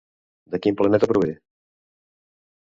De 0.55 0.59
quin 0.63 0.77
planeta 0.79 1.09
prové? 1.11 1.35